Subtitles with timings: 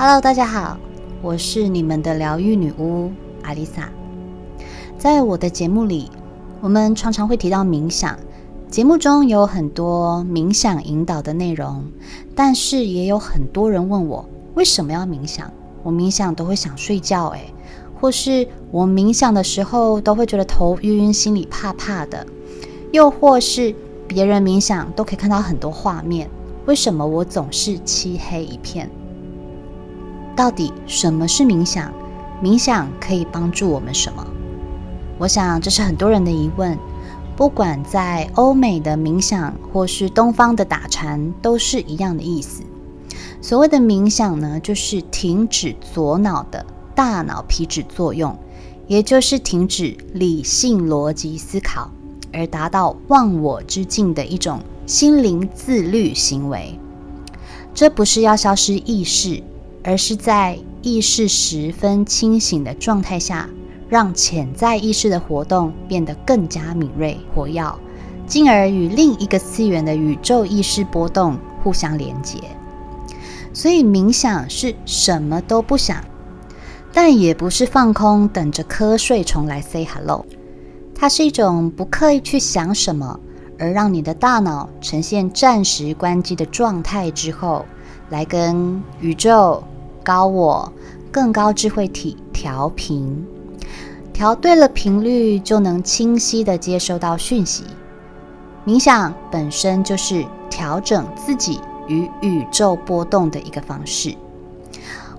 [0.00, 0.78] Hello，大家好，
[1.22, 3.10] 我是你们的疗愈女巫
[3.42, 3.88] 阿丽萨。
[4.96, 6.08] 在我的节目里，
[6.60, 8.16] 我们常常会提到冥想。
[8.70, 11.82] 节目中有很多冥想引导的内容，
[12.36, 14.24] 但是也有很多人问我
[14.54, 15.52] 为什么要冥想？
[15.82, 17.52] 我冥想都会想睡觉，诶，
[18.00, 22.24] 或是我冥想的时候都会觉得头晕、心里怕怕的，
[22.92, 23.74] 又或是
[24.06, 26.30] 别人冥想都可以看到很多画面，
[26.66, 28.88] 为什么我总是漆黑一片？
[30.38, 31.92] 到底什么是冥想？
[32.40, 34.24] 冥想可以帮助我们什么？
[35.18, 36.78] 我想这是很多人的疑问。
[37.36, 42.62] 不管在欧美的冥想，或是东方的打禅，都是一样的意思。
[43.40, 46.64] 所谓的冥想呢，就是停止左脑的
[46.94, 48.38] 大脑皮质作用，
[48.86, 51.90] 也就是停止理性逻辑思考，
[52.32, 56.78] 而达到忘我之境的一种心灵自律行为。
[57.74, 59.42] 这不是要消失意识，
[59.88, 63.48] 而是在意识十分清醒的状态下。
[63.88, 67.74] 让潜在意识的活动变得更加敏锐、活跃，
[68.26, 72.36] 进而与另一个次元的宇宙意识波动互相连接。
[73.54, 76.04] 所以，冥想是什么都不想，
[76.92, 80.26] 但也不是放空，等着瞌睡虫来 say hello。
[80.94, 83.18] 它是一种不刻意去想什么，
[83.58, 87.64] 而让你的大脑呈现暂时关机的状态之后，
[88.10, 89.64] 来跟宇宙、
[90.08, 90.72] 高我、
[91.12, 93.26] 更高智慧体调频。
[94.10, 97.64] 调对了频率，就能清晰的接收到讯息。
[98.66, 104.16] 冥想本身就是调整自己与宇宙波动的一个方式。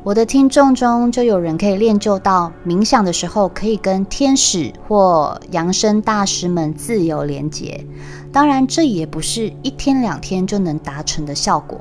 [0.04, 7.86] 我的听众中就有人可以练就到冥想的时候可以跟天使或扬声大师们自由连接。
[8.31, 11.80] 当然，这也不是一天两天就能达成的效果。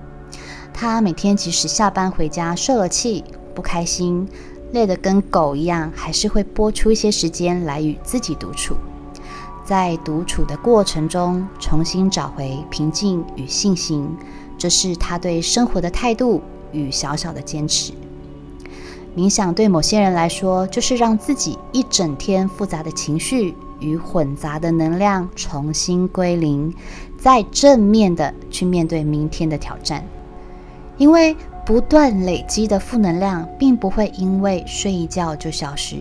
[0.81, 4.29] 他每天即使下班回家受了气，不开心。
[4.71, 8.77] 累得跟狗一样，还是会拨出一些时间来与自己独处，
[9.65, 14.09] 在独处的过程中，重新找回平静与信心，
[14.57, 16.41] 这是他对生活的态度
[16.71, 17.93] 与小小的坚持。
[19.17, 26.73] 冥想对某些人来说，就是让自己一整天复杂的情绪与混杂的能量重新归零，
[27.19, 30.07] 再正面的去面对明天的挑战，
[30.99, 31.35] 因为。
[31.69, 35.97] 不断累积的负能量，并不会因为睡一觉就消失。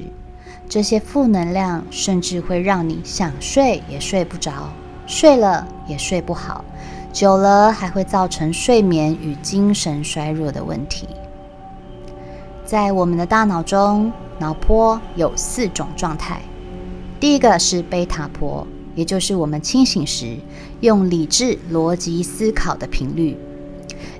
[0.69, 4.69] 这些负能量甚至会让你想睡也睡不着，
[5.05, 6.63] 睡了也睡不好，
[7.11, 11.05] 久了还会造成睡眠与精神衰弱的问题。
[12.63, 14.09] 在我们的大脑中，
[14.39, 16.39] 脑波有四种状态。
[17.19, 18.65] 第一个是贝塔波，
[18.95, 20.37] 也就是我们清醒时
[20.79, 23.37] 用理智逻辑思考的频率。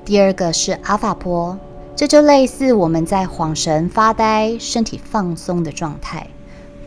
[0.07, 1.59] 第二个是阿法波，
[1.93, 6.25] 这就类似我们在恍神、发呆、身体放松的状态。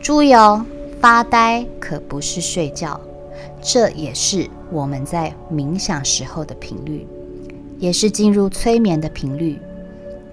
[0.01, 0.65] 注意哦，
[0.99, 2.99] 发呆可不是睡觉，
[3.61, 7.05] 这也是我们在冥想时候的频率，
[7.77, 9.61] 也是进入催眠的频率。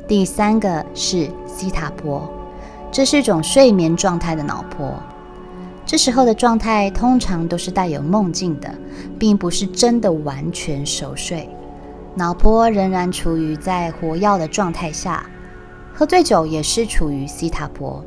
[0.09, 2.27] 第三个是西塔波，
[2.91, 4.95] 这是一种睡眠状态的脑波，
[5.85, 8.75] 这时候的状态通常都是带有梦境的，
[9.19, 11.47] 并不是真的完全熟睡。
[12.19, 15.25] 脑波仍然处于在活跃的状态下，
[15.95, 18.05] 喝醉酒也是处于西塔波。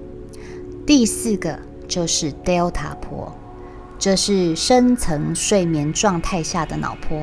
[0.85, 1.57] 第四个
[1.87, 3.31] 就是 Delta 波，
[3.97, 7.17] 这是深层睡眠状态下的脑波。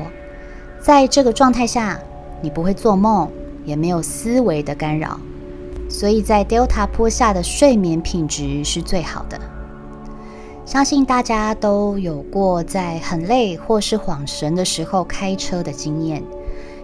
[0.81, 1.99] 在这个状态下，
[2.41, 3.29] 你不会做梦，
[3.65, 5.19] 也没有思维的干扰，
[5.87, 9.39] 所以在 Delta 波下的睡眠品质是最好的。
[10.65, 16.23] 相信大家都有过在很累或是恍神的时候开车的经验。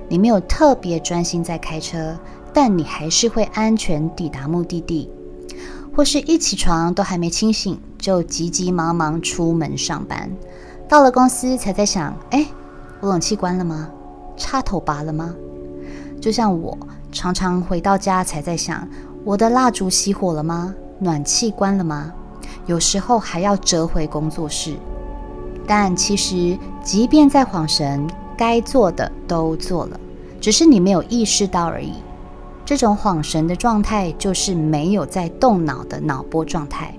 [0.08, 2.18] 你没有特别专心在开车，
[2.54, 5.10] 但你还是会安全抵达目的地，
[5.96, 10.30] 或是一起床都还没清醒，就急急忙忙出门上班，
[10.88, 12.46] 到了公司才在想：哎，
[13.02, 13.90] 我冷气关了吗？
[14.38, 15.34] 插头拔了吗？
[16.22, 16.78] 就像我
[17.12, 18.88] 常常回到家才在想：
[19.24, 20.74] 我的蜡烛熄火了吗？
[21.00, 22.14] 暖气关了吗？
[22.68, 24.76] 有时候还要折回工作室，
[25.68, 28.06] 但其实即便在晃神。
[28.38, 30.00] 该做的都做了，
[30.40, 31.94] 只是你没有意识到而已。
[32.66, 36.96] 这种恍神的状态就是没有在动脑的脑波状态。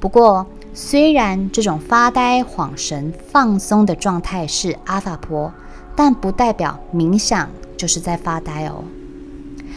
[0.00, 5.52] 不过，虽然这种发呆、恍神、放松的状态是阿法波，
[5.96, 8.84] 但不代表冥想就是在发呆哦。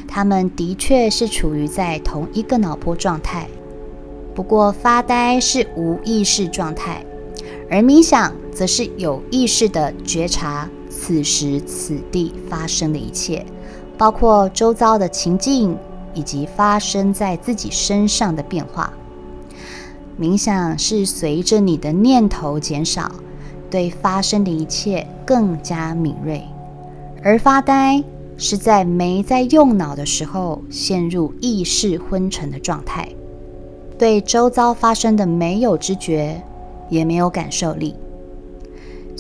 [0.08, 3.48] 他们的确是处于在同一个脑波状态，
[4.36, 7.06] 不过发呆是无意识状态，
[7.70, 10.70] 而冥想则是有意识的觉察。
[10.90, 13.44] 此时此地发生的一切，
[13.98, 15.76] 包括周遭的情境、
[16.14, 18.94] 以及发生在自己身上的变化。
[20.20, 23.12] 冥想是随着你的念头减少，
[23.70, 26.42] 对发生的一切更加敏锐；
[27.24, 28.04] 而发呆
[28.38, 33.08] 是在没在用脑的时候陷入意识昏沉的状态，
[33.98, 36.44] 对周遭发生的没有知觉，
[36.90, 37.96] 也没有感受力。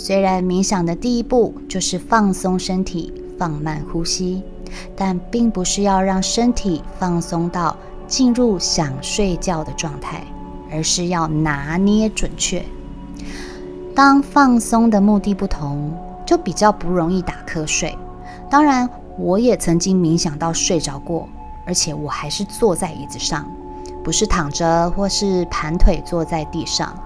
[0.03, 4.41] 虽然冥想的第一步就是放松身体、放慢呼吸，
[4.95, 7.77] 但并不是要让身体放松到
[8.07, 10.23] 进入想睡觉的状态。
[10.73, 12.63] 而是要拿捏准确。
[13.93, 15.91] 当放松的目的不同，
[16.25, 17.93] 就比较不容易打瞌睡。
[18.49, 21.27] 当然，我也曾经冥想到睡着过，
[21.65, 23.45] 而且我还是坐在椅子上，
[24.01, 26.97] 不是躺着或是盘腿坐在地上。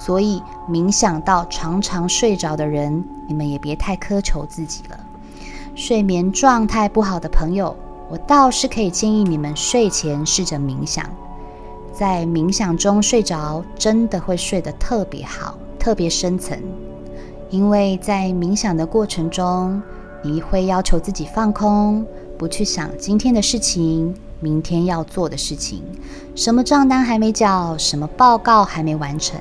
[0.00, 0.40] 所以，
[0.70, 4.98] 冥想到常常睡着的人，你们也别太苛求自己了。
[5.74, 7.74] 睡眠状态不好的朋友，
[8.08, 11.04] 我倒是可以建议你们睡前试着冥想。
[11.92, 16.56] 在冥想中睡着，真的会睡得特别好，特别深层。
[17.50, 19.82] 因为在冥想的过程中，
[20.22, 22.06] 你会要求自己放空，
[22.38, 25.82] 不去想今天的事情、明天要做的事情，
[26.36, 29.40] 什么账单还没缴，什么报告还没完成。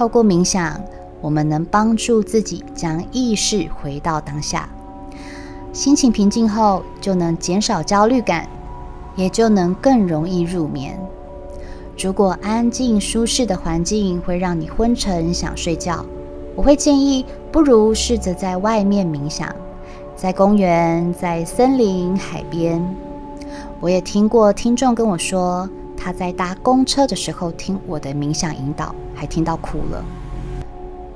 [0.00, 0.80] 透过冥想，
[1.20, 4.66] 我们能帮助自己将意识回到当下，
[5.74, 8.48] 心情平静后，就能减少焦虑感，
[9.14, 10.98] 也就能更容易入眠。
[12.02, 16.02] 如果安静舒适的环境会让你昏沉想睡觉，
[16.56, 19.54] 我会建议不如试着在外面冥想，
[20.16, 22.82] 在公园、在森林、海边。
[23.80, 30.02] 我也听过听众跟我说，他在搭公车的时候听我的冥想引导，还听到哭了。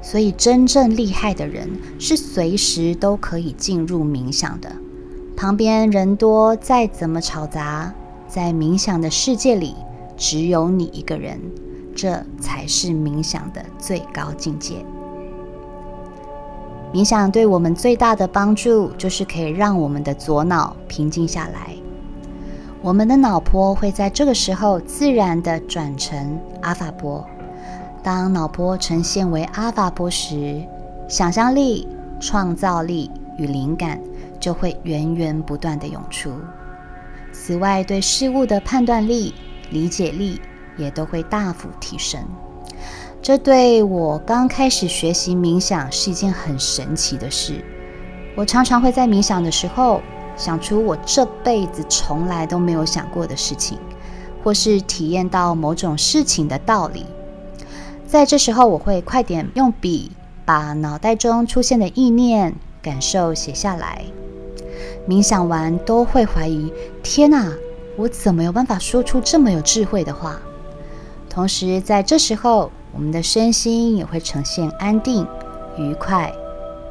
[0.02, 1.66] 所以真正厉害的人
[1.98, 4.70] 是随时都可以进入冥想的，
[5.34, 7.94] 旁边人多再怎么吵杂，
[8.28, 9.74] 在冥想的世界里。
[10.18, 11.40] 只有你一个人，
[11.96, 14.84] 这才是冥想的最高境界。
[16.92, 21.74] 冥想对我们最大的帮助，就是可以让我们的左脑平静下来。
[22.82, 27.26] 我们的脑波会在这个时候自然的转成阿法波。
[28.04, 30.62] 当脑波呈现为阿法波时，
[31.08, 31.88] 想象力、
[32.20, 34.00] 创造力与灵感
[34.38, 36.30] 就会源源不断的涌出。
[37.32, 39.34] 此外，对事物的判断力。
[39.70, 40.40] 理解力
[40.76, 42.22] 也都会大幅提升，
[43.22, 47.64] 这对我刚开始学习冥想是一件很神奇的事。
[48.36, 50.02] 我常常会在冥想的时候
[50.36, 53.78] 想出我这辈子从来都没有想过的事情，
[54.44, 57.06] 或是体验到某种事情的道理。
[58.06, 60.12] 在这时候，我会快点用笔
[60.44, 64.04] 把脑袋中出现的意念、感受写下来。
[65.08, 66.72] 冥想完都会怀疑：
[67.02, 67.52] 天哪！
[67.96, 70.40] 我怎么有办法说出这么有智慧的话？
[71.28, 75.26] 同时，在这时候，我们的身心也会呈现安定、
[75.76, 76.32] 愉快、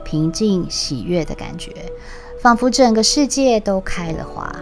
[0.04, 1.72] 平静、喜悦的感觉，
[2.42, 4.54] 仿佛整个世界都开了花。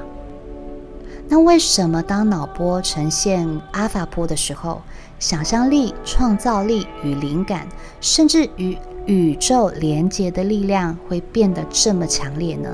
[1.34, 4.82] 那为什么当脑波呈现阿法波的时候，
[5.18, 7.66] 想象力、创造力与灵感，
[8.02, 12.70] 甚至与宇宙连接的力量会变得这么强烈呢？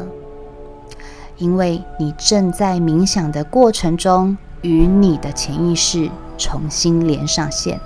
[1.38, 7.80] 因为你正在冥想的过程中，与你的潜意识重新连上线。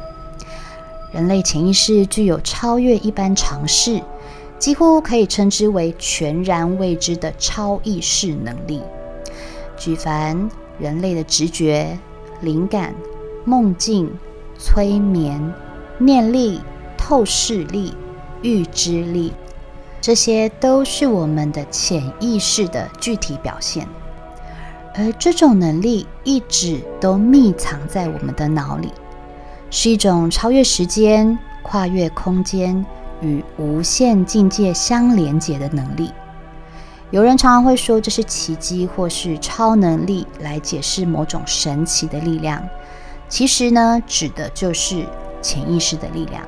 [1.12, 4.02] 人类潜意识具有超越一般常识，
[4.58, 8.82] 几乎可以称之为全然未知的超意识能力。
[9.78, 10.50] 举凡
[10.82, 11.96] 人类的直觉、
[12.42, 12.96] 灵感、
[13.46, 14.12] 梦境、
[14.58, 15.54] 催眠、
[16.00, 16.60] 念力、
[16.98, 17.94] 透视力、
[18.42, 19.32] 预知力。
[20.02, 23.88] 这些都是我们的潜意识的具体表现，
[24.96, 28.92] 而这种能力一直都密藏在我们的脑里，
[29.70, 32.84] 是一种超越时间、跨越空间
[33.22, 36.10] 与无限境界相连接的能力。
[37.12, 42.68] 有人常常会说这是奇迹或是超能力来解释某种神奇的力量，
[43.30, 45.06] 其实呢，指的就是
[45.42, 46.42] 潜意识的力量。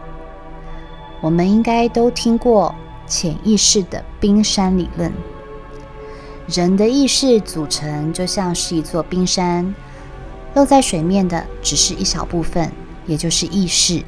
[1.22, 2.74] 我们应该都听过。
[3.06, 5.12] 潜意识的冰山理论，
[6.48, 9.76] 人的意识组成就像是一座冰山，
[10.56, 12.72] 露在水面的只是一小部分，
[13.06, 14.02] 也就是意识，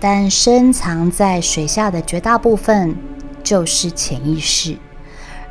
[0.00, 2.96] 但深藏在水下的绝大部分
[3.44, 4.78] 就是潜意识，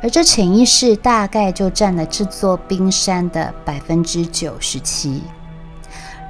[0.00, 5.22] 而这潜意识大概就占了这座冰山的百分之九十七。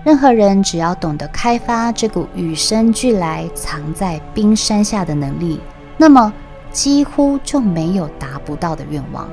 [0.04, 5.60] 任何人只要懂得开发这股与生俱来藏在冰山下的能力。
[5.98, 6.32] 那么，
[6.72, 9.28] 几乎就没有达不到的愿望。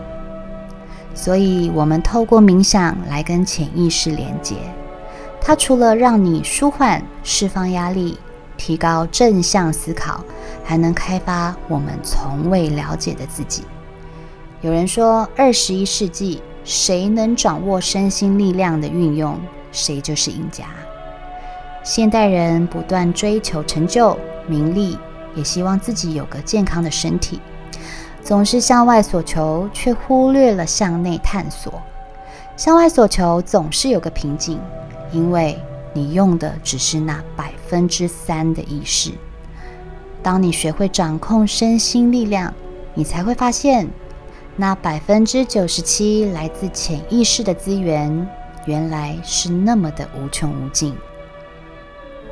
[1.14, 4.56] 所以，我们透过冥想来跟潜意识连接。
[5.40, 8.18] 它除了让你舒缓、释放压力、
[8.58, 10.26] 提高正向思考，
[10.64, 13.64] 还能开发我们从未了解的自己。
[14.66, 19.40] 有人说，二十一世纪，谁能掌握身心力量的运用，
[19.72, 20.66] 谁就是赢家。
[21.84, 24.18] 现代人不断追求成就、
[24.48, 24.98] 名利，
[25.36, 27.40] 也希望自己有个健康的身体，
[28.24, 31.80] 总是向外所求，却忽略了向内探索。
[32.58, 34.60] 向外所求总是有个瓶颈，
[35.12, 35.62] 因为
[35.94, 39.12] 你用的只是那百分之三的意识。
[40.24, 42.52] 当你学会掌控身心力量，
[42.96, 43.88] 你才会发现，
[44.58, 48.28] 那百分之九十七来自潜意识的资源，
[48.66, 50.96] 原来是那么的无穷无尽。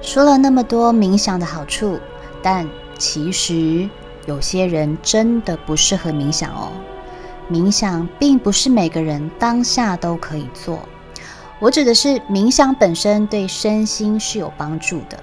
[0.01, 1.99] 说了那么多冥想的好处，
[2.41, 3.89] 但其实
[4.25, 6.71] 有些人真的不适合冥想哦。
[7.51, 10.79] 冥想并不是每个人当下都可以做。
[11.59, 15.21] 我指的是冥想本身对身心是有帮助的，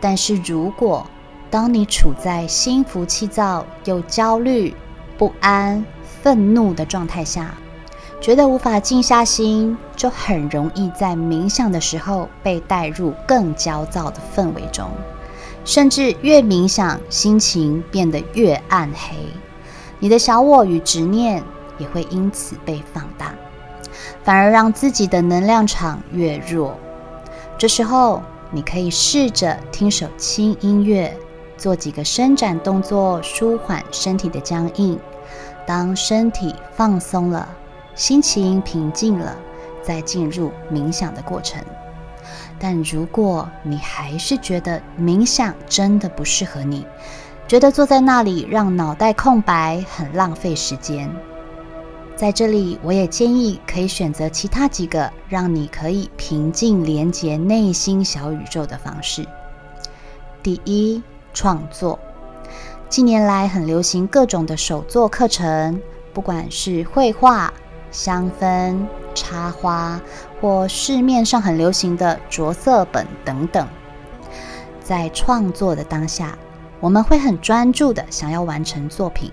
[0.00, 1.06] 但是如果
[1.50, 4.74] 当你处在心浮气躁、又焦虑、
[5.18, 5.84] 不安、
[6.22, 7.54] 愤怒的状态下，
[8.20, 14.88] 觉得无法静下心，就很容易在冥想的时候被带入更焦躁的氛围中，
[15.64, 19.16] 甚至越冥想，心情变得越暗黑，
[19.98, 21.42] 你的小我与执念
[21.78, 23.32] 也会因此被放大，
[24.24, 26.76] 反而让自己的能量场越弱。
[27.56, 31.16] 这时候，你可以试着听首轻音乐，
[31.56, 34.98] 做几个伸展动作，舒缓身体的僵硬。
[35.68, 37.46] 当身体放松了，
[37.94, 39.36] 心情平静了，
[39.82, 41.62] 再进入冥想的过程。
[42.58, 46.86] 但如果你还是觉得冥想真的不适合你，
[47.46, 51.14] 觉得坐在那里让脑袋空白很浪费时间，
[52.16, 59.22] 在这里我也建议可以选择其他几个让你可以平静连接内心小宇宙的方式。
[60.42, 61.02] 第一，
[61.34, 61.98] 创作。
[62.88, 65.78] 近年来很流行各种的手作课程，
[66.14, 67.52] 不管是绘画、
[67.90, 68.78] 香氛、
[69.14, 70.00] 插花，
[70.40, 73.68] 或市面上很流行的着色本等等。
[74.82, 76.38] 在创作的当下，
[76.80, 79.30] 我们会很专注的想要完成作品。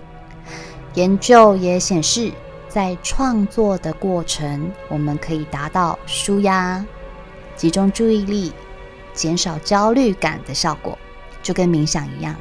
[0.95, 2.33] 研究也显示，
[2.67, 6.85] 在创作的过程，我们可以达到舒压、
[7.55, 8.51] 集中注意力、
[9.13, 10.97] 减少焦虑感的效果，
[11.41, 12.35] 就跟冥想一样。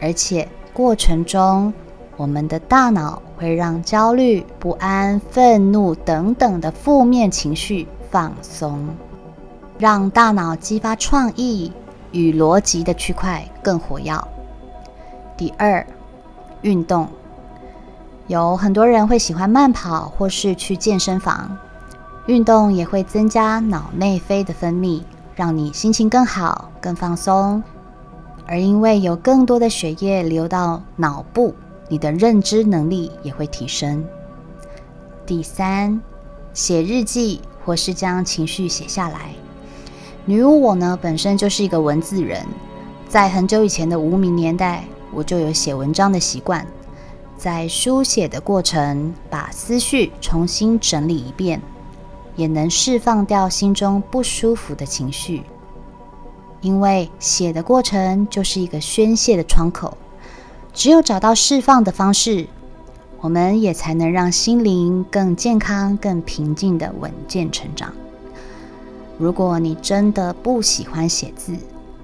[0.00, 1.72] 而且过程中，
[2.16, 8.88] 我们的大脑会让焦虑、不安、愤怒等等的负面情绪放松，
[9.78, 11.72] 让大脑激发创意
[12.12, 14.12] 与逻辑的区块更活跃。
[15.36, 15.86] 第二，
[16.62, 17.08] 运动，
[18.26, 21.56] 有很多人会喜欢慢跑或是去健身房，
[22.26, 25.02] 运动也会增加脑内啡的分泌，
[25.34, 27.62] 让你心情更好、更放松。
[28.50, 31.54] 而因为有更多的血液流到脑部，
[31.88, 34.04] 你的认知能力也会提升。
[35.24, 36.02] 第三，
[36.52, 39.30] 写日记或是将情绪写下来。
[40.24, 42.44] 女巫我呢，本身就是一个文字人，
[43.08, 44.82] 在很久以前的无名年代，
[45.14, 46.66] 我就有写文章的习惯，
[47.36, 51.62] 在书写的过程，把思绪重新整理一遍，
[52.34, 55.44] 也能释放掉心中不舒服的情绪。
[56.60, 59.96] 因为写的过程就是一个宣泄的窗口，
[60.72, 62.46] 只有找到释放的方式，
[63.20, 67.92] 我们也才能让心灵更健康、更平静的稳健成长。
[69.18, 71.56] 如果你真的不喜欢写字，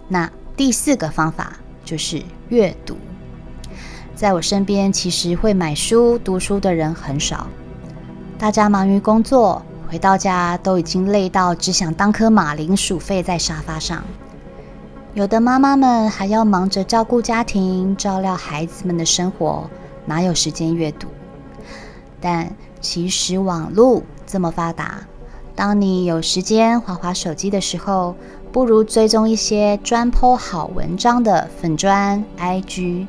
[0.09, 2.97] 那第四个方法就是阅读。
[4.15, 7.47] 在我身边，其实会买书、读书的人很少，
[8.39, 14.03] 大家忙于工作，回到家都已经累到只想当颗马铃薯，废在沙发上。
[15.17, 19.71] 有的妈妈们还要忙着照顾家庭、照料孩子们的生活，
[20.05, 21.09] 哪有时间阅读？
[22.21, 25.07] 但其实网络这么发达，
[25.55, 28.15] 当你有时间划划手机的时候，
[28.53, 33.07] 不如追踪一些专剖好文章的粉砖 IG，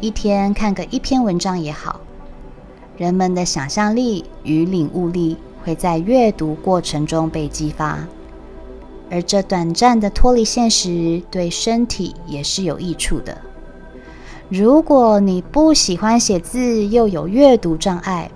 [0.00, 2.00] 一天看个一篇文章也好。
[2.96, 7.98] 人们的想象力与领悟力会在阅读过程中被激发。
[9.12, 13.36] 而这短暂的脱离现实，对身体也是有益处的。
[14.48, 18.30] 如果你不喜欢写字，又有阅读障碍，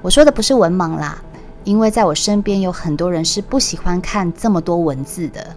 [0.00, 1.22] 我说的不是文盲啦，
[1.64, 5.54] 因为在我身边有很多人是不喜欢看这么多文字的。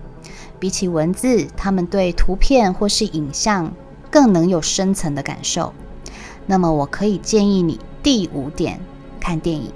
[0.60, 3.72] 比起文字，他们对图片或是影像
[4.12, 5.74] 更能有深层的感受。
[6.46, 8.78] 那么，我可以建议你第五点：
[9.22, 9.72] 看电影。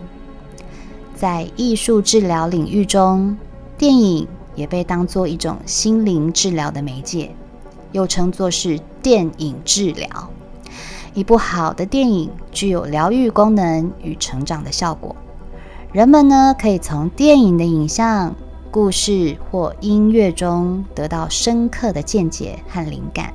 [1.15, 3.37] 在艺术治疗领域中，
[3.77, 7.35] 电影也被当作一种心灵治疗的媒介，
[7.91, 10.07] 又称作是电影治疗。
[11.13, 15.15] 一部好的电影具有疗愈功能与成长的效果。
[15.91, 18.35] 人们呢，可以从电影的影像、
[18.71, 23.31] 故事或音乐中得到深刻的见解和灵感，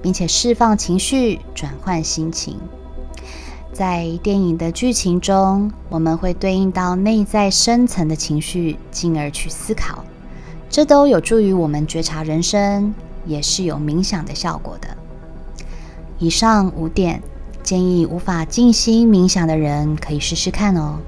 [0.00, 2.56] 并且释放情绪、转换心情。
[3.72, 10.02] 在电影的剧情中，我们会对应到内在深层的情绪，进而去思考，
[10.70, 12.94] 这都有助于我们觉察人生，
[13.26, 14.96] 也是有冥想的效果的。
[16.20, 17.20] 以上五点
[17.64, 21.00] 建议，无法静心冥想的人可以试试看哦。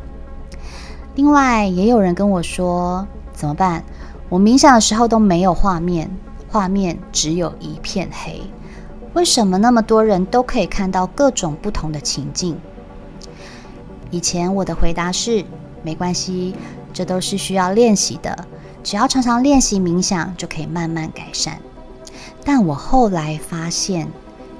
[1.14, 3.84] 另外，也有人跟我说，怎么办？
[4.28, 6.10] 我冥想的时候都没有画面，
[6.50, 8.42] 画面只有一片黑。
[9.12, 12.58] 为什么那么多人都可以看到各种不同的情境？
[14.10, 15.44] 以前我的回答是：
[15.84, 16.56] 没关系，
[16.92, 18.46] 这都是需要练习的，
[18.82, 21.58] 只要常常练习冥想，就可以慢慢改善。
[22.44, 24.08] 但我后来发现，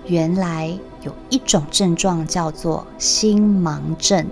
[0.06, 4.26] 原来有一种症状叫做心盲症，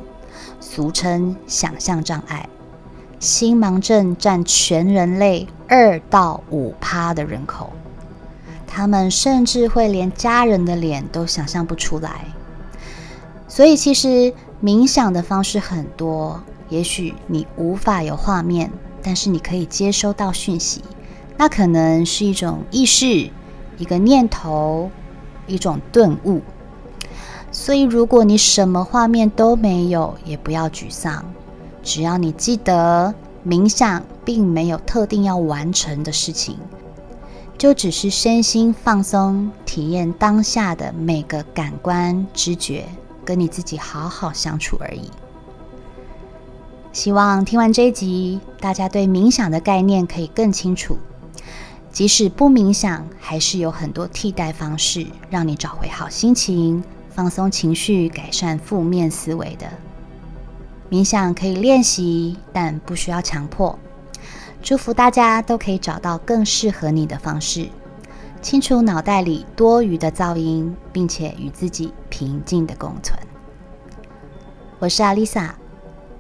[0.61, 2.49] 俗称想象障碍。
[3.19, 7.71] 心盲症占全人类二到五趴的人口。
[8.67, 12.27] 他们甚至会连家人的脸都想象不出来，
[13.49, 16.41] 所以其实冥想的方式很多。
[16.71, 18.71] 也许你无法有画面，
[19.03, 20.83] 但是你可以接收到讯息，
[21.37, 23.29] 那可能是一种意识、
[23.77, 24.91] 一个念头、
[25.47, 26.41] 一种顿悟。
[27.53, 31.25] 所以，如果你什么画面都没有，也不要沮丧。
[31.83, 33.13] 只要你记得，
[33.45, 36.57] 冥想并没有特定要完成的事情。
[37.59, 42.87] 就只是身心放松，体验当下的每个感官知觉，
[43.25, 45.11] 跟你自己好好相处而已。
[46.93, 50.99] 希望听完这一集，大家对冥想的概念可以更清楚。
[51.93, 59.69] 即使不冥想，还是有很多替代方式，让你找回好心情、放松情绪、改善负面思维的。
[60.91, 63.79] 冥想可以练习，但不需要强迫。
[64.61, 67.69] 祝福大家都可以找到更适合你的方式，
[68.43, 73.17] 清除脑袋里多余的噪音，并且与自己平静的共存。
[74.81, 75.55] 我是阿丽萨，